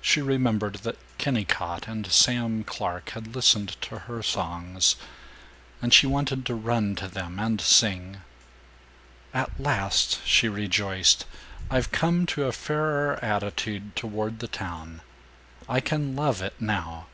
She 0.00 0.22
remembered 0.22 0.76
that 0.76 0.96
Kennicott 1.18 1.86
and 1.86 2.10
Sam 2.10 2.64
Clark 2.64 3.10
had 3.10 3.36
listened 3.36 3.76
to 3.82 3.98
her 4.08 4.22
songs, 4.22 4.96
and 5.82 5.92
she 5.92 6.06
wanted 6.06 6.46
to 6.46 6.54
run 6.54 6.94
to 6.96 7.06
them 7.06 7.38
and 7.38 7.60
sing. 7.60 8.22
"At 9.34 9.60
last," 9.60 10.22
she 10.26 10.48
rejoiced, 10.48 11.26
"I've 11.70 11.92
come 11.92 12.24
to 12.28 12.44
a 12.44 12.52
fairer 12.52 13.22
attitude 13.22 13.94
toward 13.94 14.38
the 14.38 14.48
town. 14.48 15.02
I 15.68 15.80
can 15.80 16.16
love 16.16 16.40
it, 16.40 16.58
now." 16.58 17.08